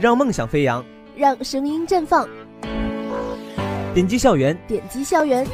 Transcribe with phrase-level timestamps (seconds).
[0.00, 0.82] 让梦想飞扬，
[1.14, 2.26] 让声音绽放。
[3.92, 5.46] 点击校园，点击校园，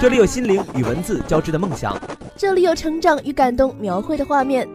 [0.00, 1.94] 这里有心灵与文字交织的梦想，
[2.34, 4.66] 这里有成长与感动描绘的画面。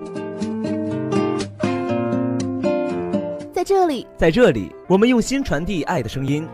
[3.52, 6.48] 在这里，在这里，我们用心传递爱的声音。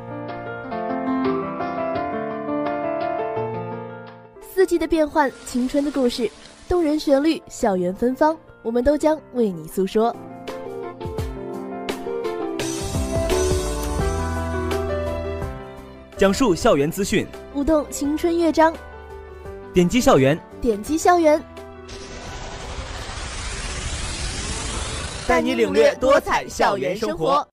[4.53, 6.31] 四季的变换，青春的故事，
[6.69, 10.15] 动人旋律，校园芬芳，我们都将为你诉说。
[16.15, 18.71] 讲述校园资讯，舞动青春乐章。
[19.73, 21.41] 点击校园，点击校园，
[25.27, 27.47] 带你领略多彩校园生活。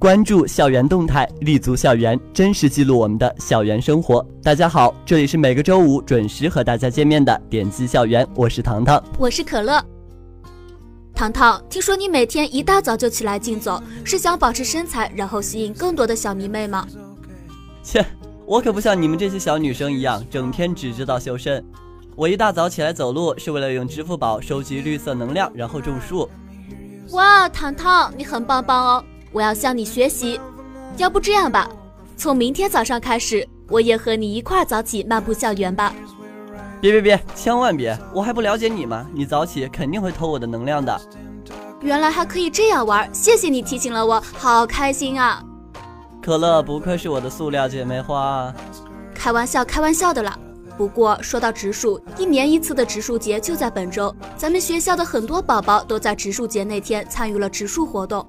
[0.00, 4.26] 关注校园动态，立足校园，真实记录我们的校园生活。
[4.42, 9.78] 大家好，这里是每个周五准时和大家见面的点击校园，我是糖糖，我是可乐。
[11.14, 16.88] 糖糖，听说你每天一大早就起来竞走，是想保持身材，然后吸引更多的小迷妹吗？
[17.82, 18.02] 切，
[18.46, 21.62] 我可不像你们这些小女生一样，整天只知道修身。
[22.16, 26.26] 我一大早起来走路，是为了用支付宝收集绿色能量，然后种树。
[27.10, 29.04] 哇，糖糖，你很棒棒哦！
[29.32, 30.40] 我要向你学习，
[30.96, 31.68] 要不这样吧，
[32.16, 35.94] 从明天早上开始，我也和你一块早起漫步校园吧。
[36.80, 37.96] 别别别，千万别！
[38.14, 39.06] 我还不了解你吗？
[39.12, 41.00] 你早起肯定会偷我的能量的。
[41.80, 45.44] 原来还可以这样玩，谢谢你提醒了我，好开心啊！
[46.22, 48.52] 可乐，不愧是我的塑料姐妹花。
[49.14, 50.38] 开玩笑，开玩笑的啦。
[50.76, 58.26] 不过说到植树，一年一次的植树节就在本周，咱们学校的很多宝宝都在植树节那天参与了植树活动。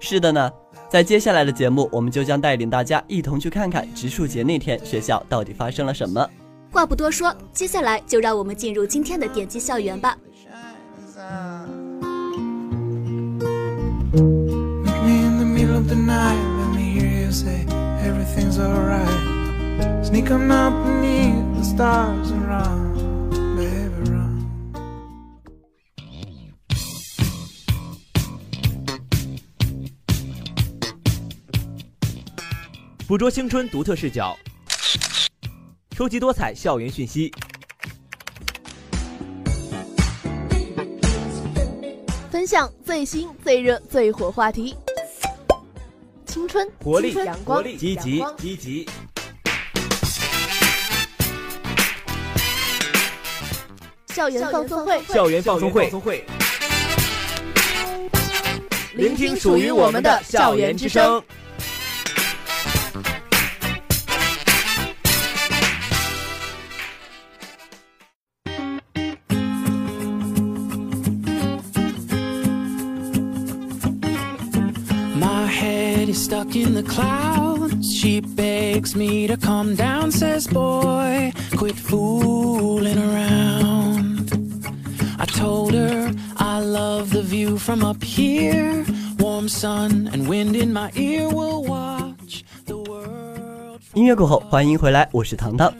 [0.00, 0.50] 是的呢，
[0.88, 6.26] 在接下来的节目，我们就将带领大家一同去看看植树节那天学校到底发生了什么。
[6.70, 10.16] 话不多说，接下来就让我们进入今天的点击校园吧。
[33.08, 34.36] 捕捉青春独特视角，
[35.96, 37.32] 收集多彩校园讯息，
[42.30, 44.76] 分享最新最热最火话题。
[46.26, 48.86] 青春、活力、阳光、积极、积极。
[54.08, 56.26] 校园放松会，校园放松会，
[58.96, 61.24] 聆听属于我们的校园之声。
[76.28, 77.90] Stuck in the clouds.
[77.90, 84.30] She begs me to calm down, says, Boy, quit fooling around.
[85.18, 88.84] I told her I love the view from up here.
[89.18, 93.80] Warm sun and wind in my ear will watch the world.
[93.94, 95.72] 音乐过后，欢迎回来，我是糖糖。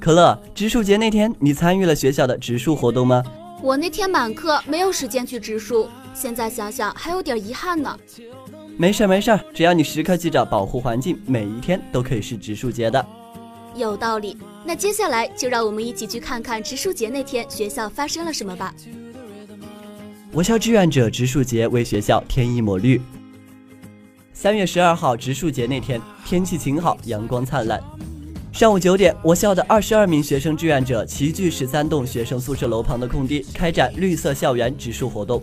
[0.00, 3.22] 可乐，植树节那天，你参与了学校的植树活动吗？
[3.60, 5.86] 我那天满课，没有时间去植树。
[6.14, 7.94] 现在想想，还有点遗憾呢。
[8.78, 13.04] 没事没事，只要你时刻记着保护环境，每一天都可以是植树节的。
[13.76, 14.36] 有道理。
[14.64, 18.72] 那接下来就让我们一起去看看植树节那天学校发生了什么吧。
[20.32, 23.00] 我校志愿者植树节为学校添一抹绿。
[24.32, 27.82] 三月十二号植树节那天，天气晴好，阳光灿烂。
[28.52, 35.42] 上午九点，我校的二十二名学生志愿者齐聚十三栋学生宿舍楼旁的空地，开展绿色校园植树活动。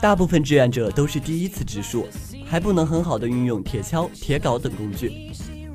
[0.00, 2.06] 大部分志愿者都是第一次植树，
[2.46, 5.30] 还不能很好的运用铁锹、铁镐等工具。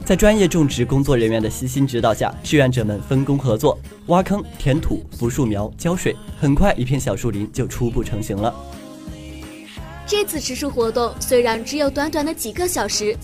[0.06, 3.78] 在专业种植工作人员的悉心指导下，志愿者们分工合作，
[4.08, 8.54] 挖坑、填土、扶树苗、浇水，很快一片小树林就初步成型了。
[10.06, 13.16] 这次植树活动虽然只有短短的几个小时，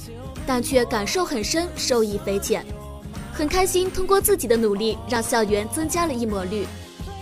[0.46, 2.66] 但却感受很深，受益匪浅。
[3.34, 6.66] 很开心通过自己的努力，让校园增加了一抹绿。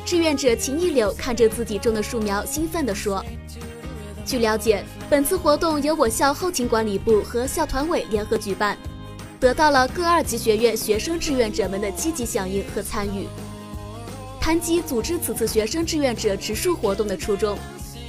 [0.06, 3.26] 志愿者秦一柳看着自己种的树苗，兴奋地说
[4.24, 8.78] ：“据了解，本次活动由我校后勤管理部和校团委联合举办，
[9.40, 13.28] 得到了各二级学院学生志愿者们的积极响应和参与。”
[14.40, 17.58] 谈及组织此次学生志愿者植树活动的初衷，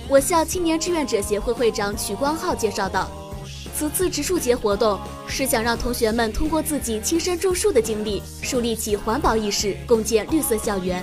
[0.07, 3.11] 我校青年志愿者协会会长曲光浩介绍道
[3.75, 11.03] ：“此次植树节活动是想让同学们通过自己亲身种树的经历，树立起环保意识，共建绿色校园。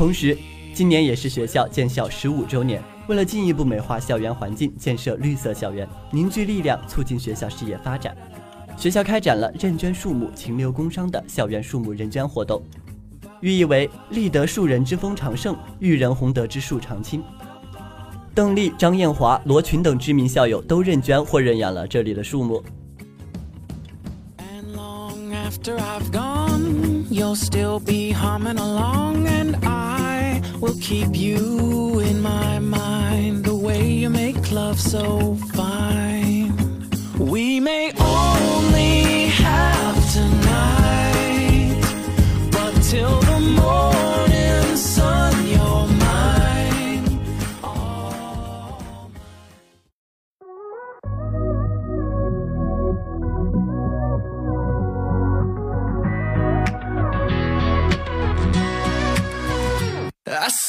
[0.00, 0.34] 同时，
[0.72, 8.16] 今年也是学校建校十五周年，为了进一步美化校园环境，建设绿色校园，凝聚力量，促进学校事业发展，
[8.78, 12.62] 学校开展了认捐树木、勤留工商的校园树木认捐活动，
[13.42, 17.22] 寓意为立德树人之风长盛，育人弘德之树长青。
[18.34, 22.64] 邓丽、张艳华、罗群等知名校友都认捐或认养了这里的树木。
[25.52, 33.44] After I've gone, you'll still be humming along, and I will keep you in my mind.
[33.44, 35.36] The way you make love so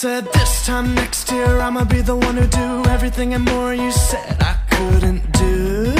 [0.01, 3.92] said this time next year I'ma be the one who do everything and more you
[3.92, 5.94] said I couldn't do.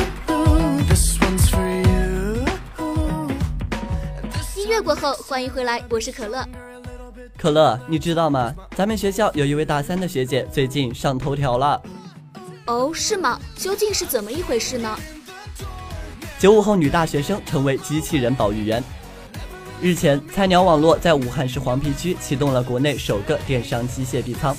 [0.90, 2.44] This one's for you.
[4.56, 6.44] 音乐过后，欢迎回来，我是可乐。
[7.38, 8.56] 可乐，你知道吗？
[8.76, 11.80] 咱们学校有一位大三的学姐最近上头条了。
[12.66, 13.40] 哦，是吗？
[13.56, 14.98] 究竟是怎么一回事呢？
[16.40, 18.84] 九五后女大学生成为机器人保育员。
[19.82, 24.56] 日前，菜鸟网络在武汉市黄陂区启动了国内首个电商机械臂仓。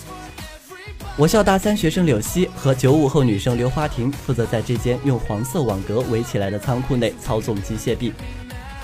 [1.17, 8.13] 我校大三学生柳溪和九五后女生刘花婷负责在这间用黄色网格围起来的仓库内操纵机械臂。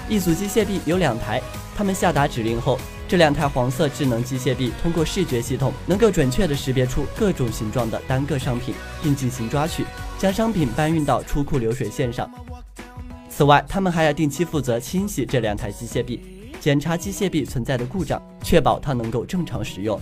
[0.09, 1.43] 一组机械臂有两台，
[1.77, 9.85] 他们下达指令后，这两台黄色智能机械臂通过视觉系统，能够准确地识别出各种形状的单个商品，并进行抓取，
[10.21, 12.31] 将商品搬运到出库流水线上。
[13.39, 19.97] 此外，他们还要定期负责清洗这两台机械臂，检查机械臂存在的故障，确保它能够正常使用。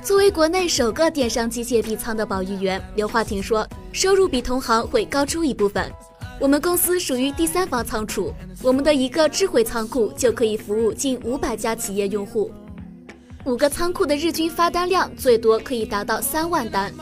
[0.00, 5.90] 作为国内首个电商机械臂仓的保育员，刘华婷说，收入比同行会高出一部分。
[6.38, 8.32] 我们公司属于第三方仓储，
[8.62, 12.48] 我们的一个智慧仓库就可以服务近五百家企业用户，
[13.44, 16.94] 五个仓库的日均发单量最多可以达到三万单。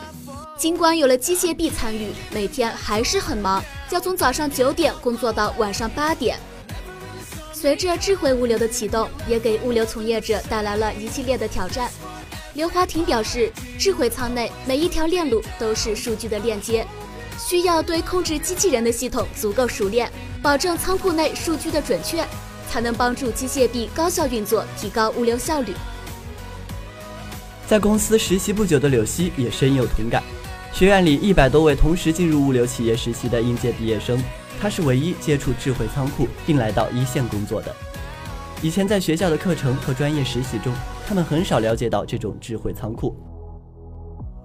[0.57, 6.39] 尽管有了机械臂参与，每天还是很忙，要从早上九点工作到晚上八点。
[7.53, 11.91] 随着智慧物流的启动，也给物流从业者带来了一系列的挑战。
[12.55, 16.87] 刘华婷表示，智慧仓内每一条链路都是数据的链接，
[17.39, 20.11] 需要对控制机器人的系统足够熟练，
[20.43, 22.25] 保证仓库内数据的准确，
[22.71, 25.75] 才能帮助机械臂高效运作，提高物流效率。
[27.67, 30.23] 在公司实习不久的柳溪也深有同感。
[30.77, 34.23] 学院里一百多位同时进入物流企业实习的应届毕业生，
[34.61, 37.75] 他是唯一接触智慧仓库并来到一线工作的。
[38.61, 40.71] 以前在学校的课程和专业实习中，
[41.07, 43.17] 他们很少了解到这种智慧仓库。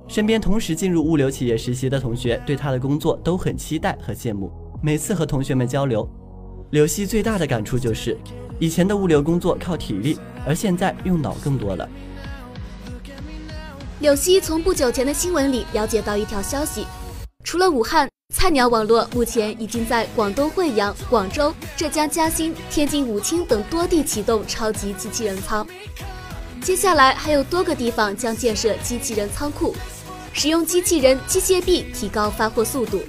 [0.08, 4.50] 身边同时进入物流企业实习的同学对他的工作都很期待和羡慕。
[4.82, 6.10] 每次和同学们交流，
[6.70, 8.18] 柳溪最大的感触就是，
[8.58, 10.18] 以前的物流工作靠体力，
[10.48, 11.90] 而现在用脑更多了。
[14.02, 16.88] 柳溪从不久前的新闻里了解到一条消息，
[17.44, 25.66] 除了武汉，菜鸟网络目前已经在广东惠阳、广州、浙江嘉兴、天津武清等多地启动超级机器人仓。
[26.64, 29.76] 接下来还有多个地方将建设机器人仓库，
[30.34, 33.04] 使用机器人、机械臂提高发货速度。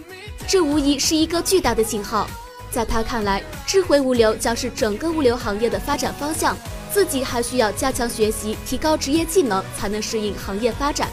[0.47, 2.29] 这无疑是一个巨大的信号。
[2.71, 6.55] 在他看来，智慧物流将是整个物流行业的发展方向。
[6.93, 11.09] 自己还需要加强学习，提高职业技能，才能适应行业发展。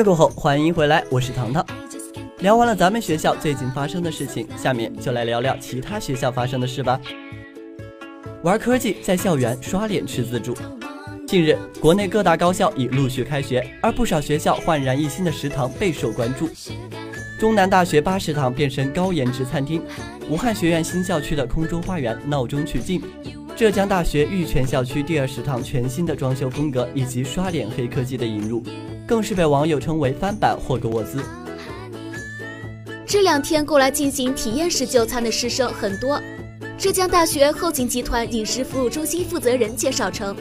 [0.00, 1.62] 乐过后，欢迎回来，我是糖糖。
[2.38, 6.98] 聊完了咱们学校最近发生的事情，下面就来聊聊其他学校发生的事吧。
[8.42, 10.56] 玩科技在校园刷脸吃自助。
[11.28, 16.48] 近日，国内各大高校已陆续开学，而不少学校焕然一新的食堂备受关注。
[17.38, 19.82] 中南大学八食堂变身高颜值餐厅，
[20.30, 23.02] 武汉学院新校区的空中花园闹中取静，
[23.54, 28.62] 浙江大学玉泉校区第二食堂全新的装修风格以及刷脸黑科技的引入，
[29.10, 31.20] 更是被网友称为翻版霍格沃兹。
[33.04, 36.22] 这两天过来进行体验式就餐的师生很多。
[36.78, 40.36] 浙江大学后勤集团饮食服务中心负责人介绍称，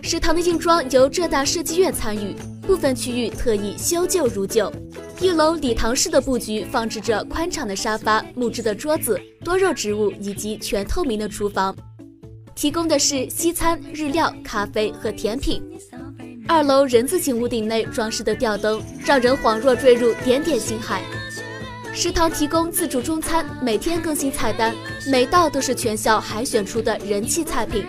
[0.00, 2.34] 食堂的硬装由浙大设计院参与，
[2.66, 4.72] 部分区域特意修旧如旧。
[5.20, 11.76] 一楼礼堂式的布局放置着宽敞的沙发、木质的桌子、多肉植物以及全透明的厨房，
[12.54, 15.62] 提供的是西餐、日料、咖啡和甜品。
[16.50, 21.02] 二楼人字形屋顶内装饰的吊灯，让人恍若坠入点点星海。
[21.92, 24.74] 食堂提供自助中餐，每天更新菜单，
[25.10, 27.84] 每道都是全校海选出的人气菜品，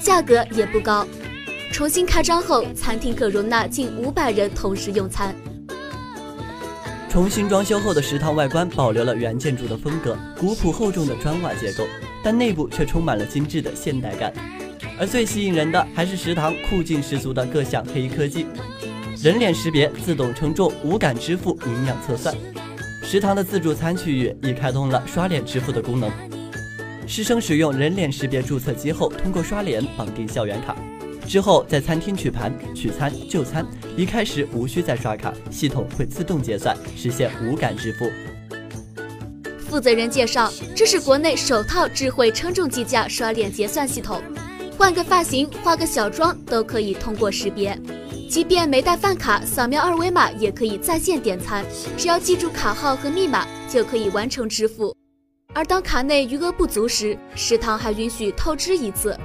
[0.00, 1.04] 价格也不高。
[1.72, 5.34] 重新开张后，餐厅可容纳近五百人同时用餐。
[7.10, 11.84] 重新装修后的食堂外观保留了原建筑的风格，古朴厚重的砖瓦结构，
[12.22, 14.32] 但内部却充满了精致的现代感。
[14.98, 18.46] 而最吸引人的还是食堂酷劲十足的各项黑科技：
[19.22, 22.34] 人脸识别、自动称重、无感支付、营养测算。
[23.02, 26.10] 食堂的自助餐区域已开通了刷脸支付的功能，
[27.06, 30.76] 师生使用人脸识别注册机后，通过刷脸绑定校园卡。
[31.26, 38.10] 之后在餐厅取盘、取餐、就餐，离开时无需再刷卡，系统会自动结算，实现无感支付。
[39.58, 44.22] 负责人介绍，这是国内首套智慧称重计价刷脸结算系统，
[44.76, 47.78] 换个发型、化个小妆都可以通过识别，
[48.28, 51.64] 即便没带饭卡，扫描二维码也可以在线点餐，
[51.96, 54.94] 只要记住卡号和密码就可以完成支付。
[55.52, 59.16] 而当卡内余额不足时，食堂还允许透支一次。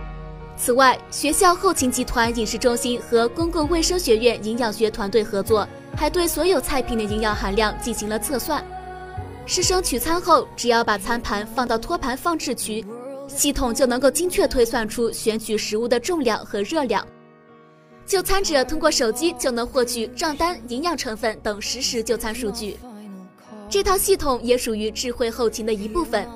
[0.55, 8.63] 此外，学校后勤集团饮食中心和公共卫生学院营养学团队合作，还对所有菜品的营养含量进行了测算。
[9.45, 12.85] 师生取餐后，只要把餐盘放到托盘放置区，
[13.29, 17.07] 系统就能够精确推算出选取食物的重量和热量。
[18.05, 22.77] 就餐者通过手机就能获取账单、营养成分等实时就餐数据。
[23.69, 26.27] 这套系统也属于智慧后勤的一部分，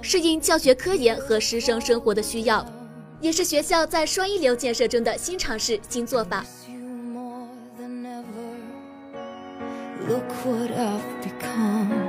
[0.00, 2.66] 适应教学科研和师生生活的需要。
[3.20, 6.44] 也是学校在双一流建设中的新尝试、新做法。
[10.08, 12.07] Look what I've become.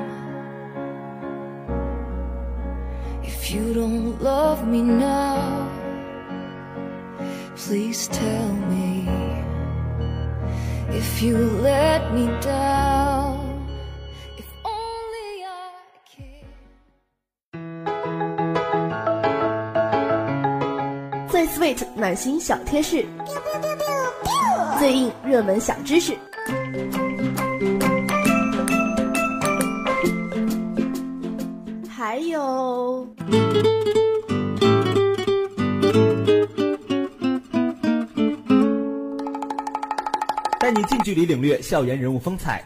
[3.52, 5.68] You don't love me now,
[7.56, 9.10] please tell me.
[10.92, 13.66] If you let me down,
[14.38, 15.72] if only I
[16.06, 16.46] can.
[21.28, 23.04] 最 sweet 暖心小贴士，
[24.78, 26.16] 最硬热门小知识。
[31.90, 33.08] 还有，
[41.10, 42.64] 距离领略校园人物风采。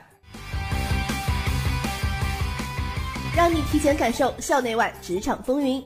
[3.34, 5.82] 让你提前感受校内外职场风云。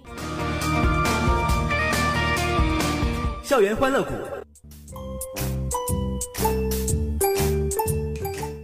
[3.44, 4.12] 校园欢乐谷，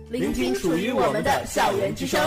[0.09, 2.19] 聆听属于我们的校园之声。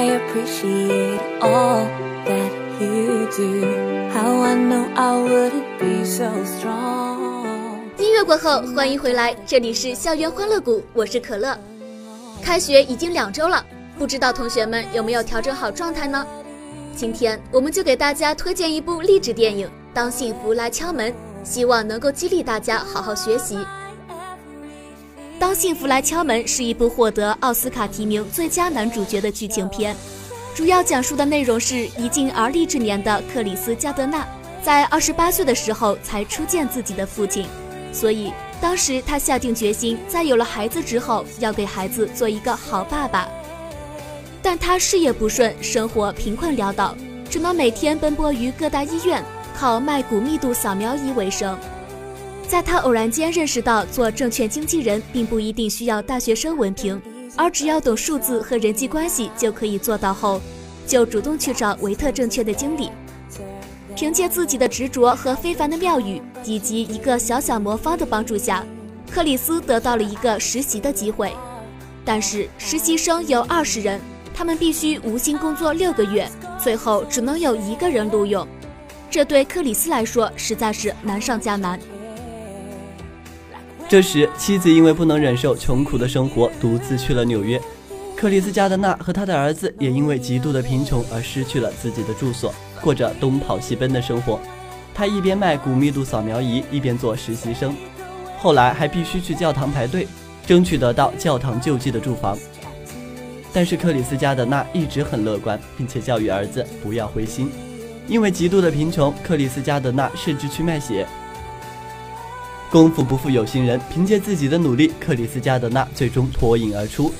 [0.00, 1.86] I appreciate all
[2.24, 4.08] that you do.
[4.10, 7.82] How I know I would be so strong.
[7.98, 11.54] 音乐过后，欢迎回来，这里是校园欢乐谷，我是可乐。
[12.42, 13.62] 开学已经两周了，
[13.98, 16.26] 不知道同学们有没有调整好状态呢？
[16.96, 21.12] 今天我们就给大家推荐一部励志电影《当幸福来敲门》，
[21.44, 23.56] 希望能够激励大家好好学习。
[25.40, 29.96] 《当幸福来敲门》是一部获得奥斯卡提名最佳男主角的剧情片，
[30.54, 34.28] 主要讲述的内容是已近而立之年的克里斯加德纳，
[34.62, 37.46] 在二十八岁的时候才初见自己的父亲，
[37.90, 38.30] 所以
[38.60, 43.26] 当时他下定决心，在有了孩子之后，要给孩子做一个好爸爸。
[44.42, 46.94] 但他事业不顺，生活贫困潦倒，
[47.30, 49.24] 只能每天奔波于各大医院，
[49.56, 51.58] 靠卖骨密度扫描仪为生。
[52.50, 57.00] 在他偶然间认识到，做证券经纪人并不一定需要大学生文凭，
[57.36, 60.40] 而只要懂数字和人际关系就可以做到后，
[60.84, 62.90] 就主动去找维特证券的经理。
[63.94, 68.66] 凭借自己的执着和非凡的妙语，以及一个小小魔方的帮助下，
[69.08, 71.32] 克里斯得到了一个实习的机会。
[72.04, 74.00] 但是实习生有二十人，
[74.34, 76.28] 他们必须无薪工作六个月，
[76.58, 78.44] 最后只能有一个人录用。
[79.08, 81.78] 这对克里斯来说实在是难上加难。
[83.90, 87.60] 这时，妻子因为不能忍受穷苦的生活，独自去了纽约。
[88.16, 94.38] 克里斯加德纳和他的儿子也因为极度的贫穷而失去了自己的住所，过着东跑西奔的生活。
[94.94, 97.74] 他一边卖骨密度扫描仪，一边做实习生，
[98.38, 100.06] 后来还必须去教堂排队，
[100.46, 102.38] 争取得到教堂救济的住房。
[103.52, 107.50] 但是克里斯加德纳一直很乐观，并且教育儿子不要灰心。
[108.06, 111.04] 因为极度的贫穷，克里斯加德纳甚至去卖血。
[112.70, 117.12] 功夫不负有心人，凭借自己的努力，克里斯加德纳最终脱颖而出，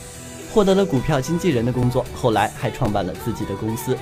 [0.54, 2.07] 获得了股票经纪人的工作。
[2.14, 3.97] 后来还创办了自己的公司。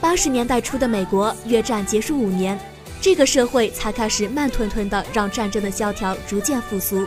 [0.00, 2.58] 八十年代初的美国，越战结束五年，
[3.02, 7.06] 这个社会才开始慢吞吞的让战争的萧条逐渐复苏。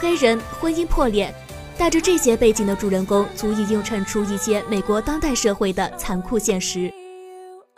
[0.00, 1.34] 黑人婚姻破裂，
[1.76, 6.90] 带着这些背景的主人公，足以映衬出一些美国当代社会的残酷现实。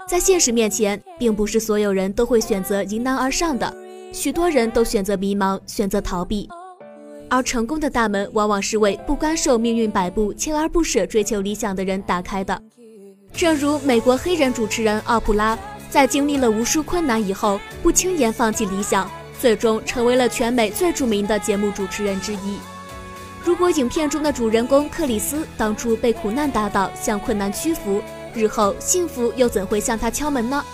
[0.08, 3.76] 在现实面前，并不是所有人都会选择迎难而上的。
[4.12, 6.48] 许多人都选择迷茫，选择逃避，
[7.28, 12.60] 而成功的大门往往是为不甘受命运摆布、锲而不舍追求理想的人打开的。
[13.32, 15.58] 正如美国黑人主持人奥普拉，
[15.90, 22.58] 在经历了无数困难以后，不轻言放弃理想，最终成为了全美最著名的节目主持人之一。
[23.44, 28.00] 如果影片中的主人公克里斯当初被苦难打倒，向困难屈服，
[28.34, 30.64] 日后幸福又怎会向他敲门呢？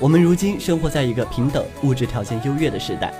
[0.00, 3.12] 我们如今生活在一个平等、物质条件优越的时代，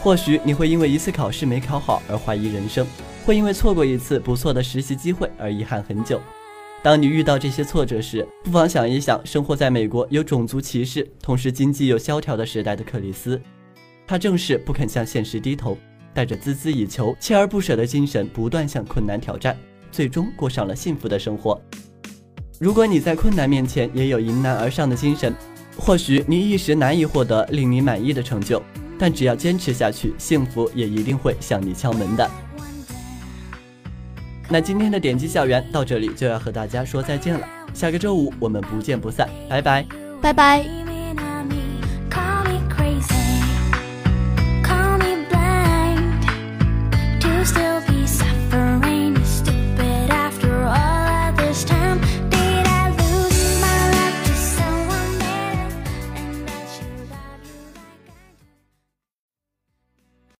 [0.00, 2.84] 或许你会因为一次考试没考好而怀疑人生，
[3.24, 6.20] 会因为错过一次不错的实习机会而遗憾很久。
[6.82, 13.40] 当你遇到这些挫折时，不妨想一想，生活在美国有种族歧视、同时经济又萧条的时代的克里斯，
[14.04, 15.78] 他正是不肯向现实低头，
[16.12, 19.56] 带着孜孜以求、锲而不舍的精神，不断向困难挑战，
[19.92, 21.62] 最终过上了幸福的生活。
[22.58, 25.32] 如果你在困难面前也有迎难而上的精神，
[25.76, 28.62] 或许你一时难以获得令你满意的成就，
[28.98, 32.30] 但只要坚持下去，幸福也一定会向你敲门的。
[34.48, 39.86] 那今天的点击校园到这里就要和大家说再见了，下个周五我们不见不散，拜拜，
[40.20, 40.91] 拜拜。